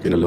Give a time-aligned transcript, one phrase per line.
[0.00, 0.18] Flötenklanglack in der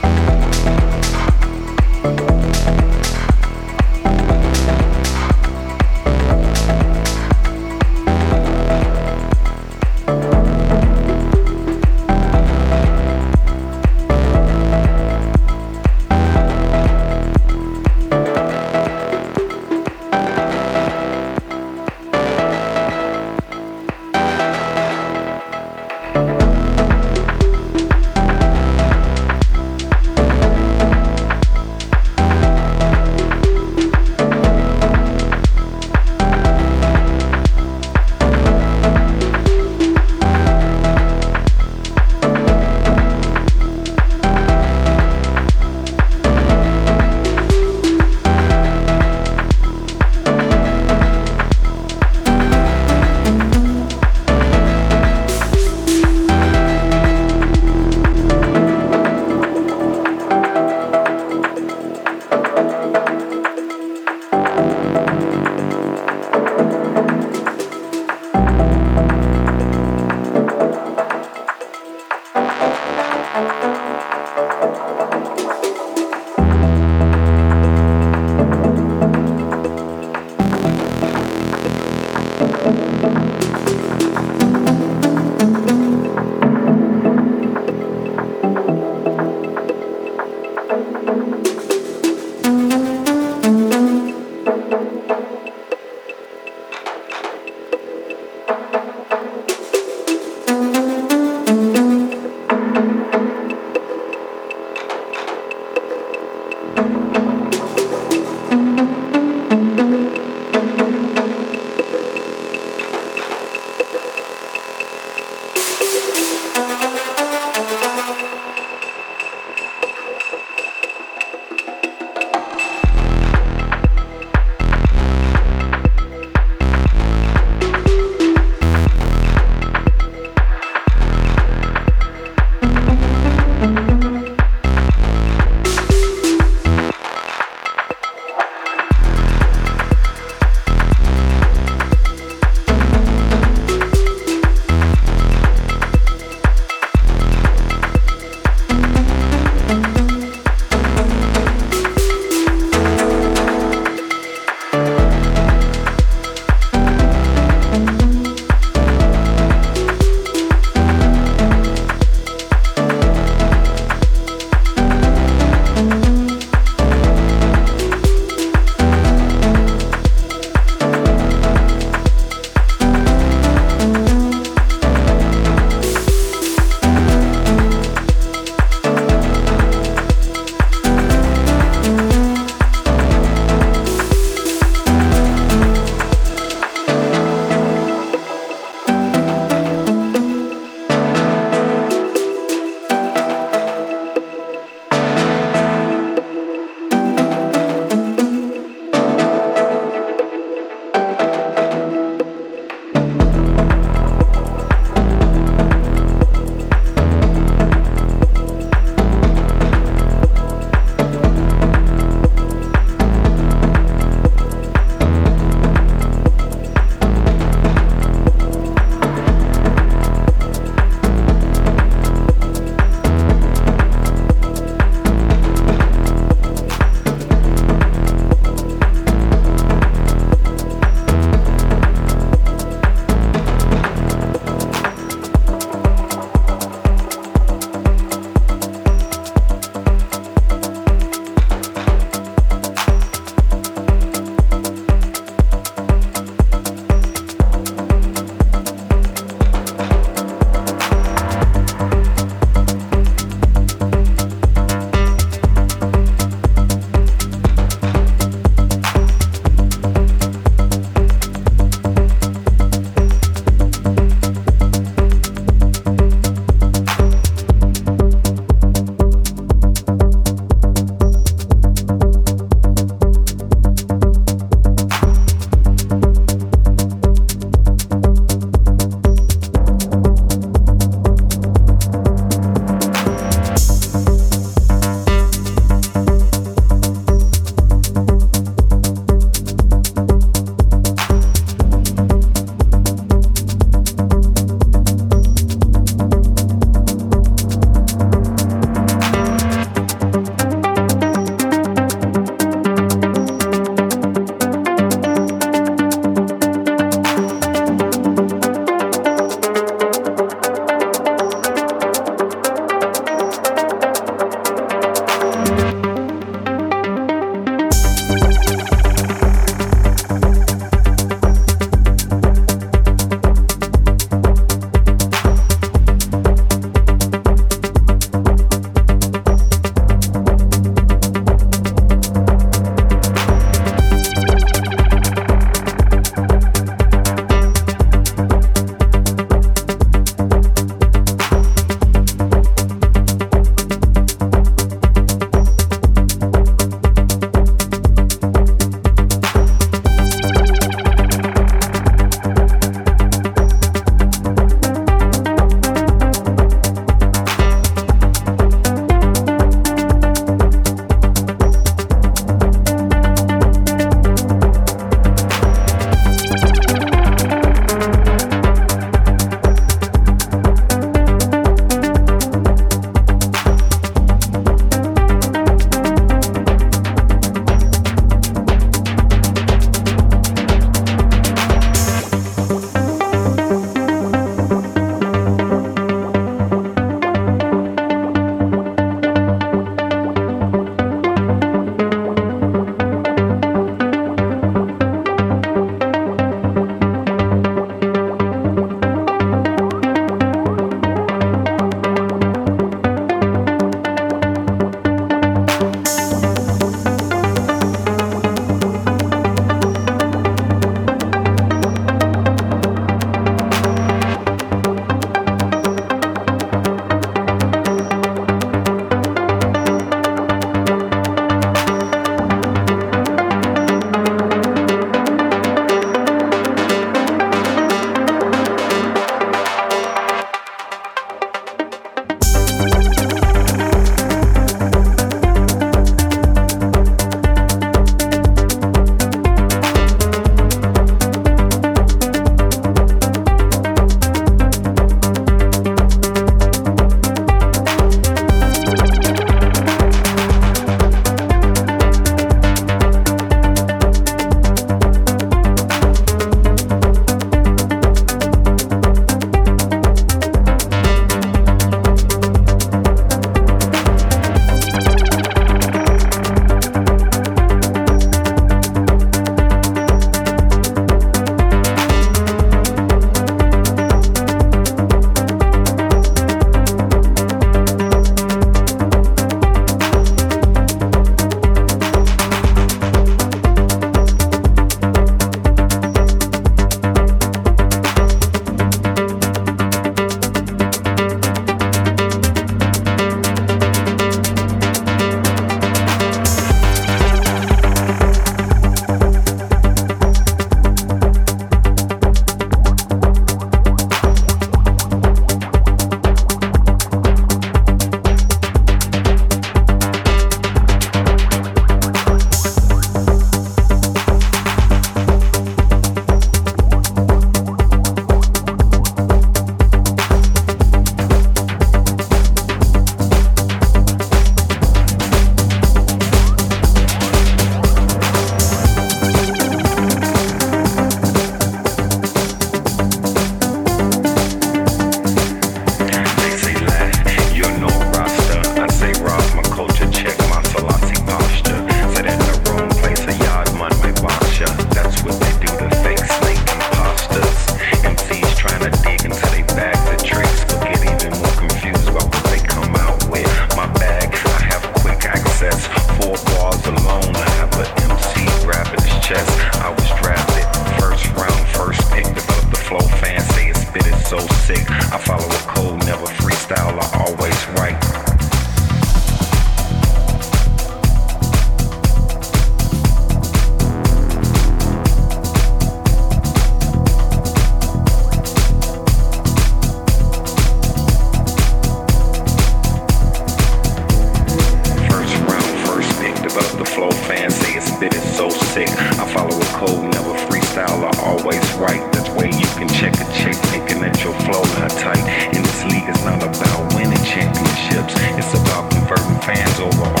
[587.11, 588.69] fans say it's spit is so sick.
[589.01, 591.83] I follow a code, never freestyle, I always write.
[591.91, 595.03] That's where you can check a check, thinking that your flow not tight.
[595.35, 600.00] In this league, it's not about winning championships, it's about converting fans over